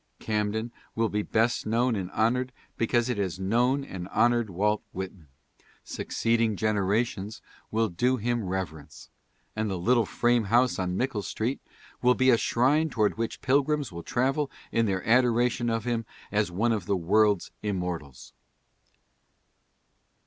[0.17, 5.27] Camden will be best known and honored because it has known and honored Walt Whitman.
[5.83, 7.39] Succeeding generations
[7.69, 9.11] will do him reverence,
[9.55, 11.61] and the little frame house on Mickle street
[12.01, 16.49] will be a shrine toward which pilgrims will travel in their adoration of him as
[16.49, 18.33] one of the world's immortals.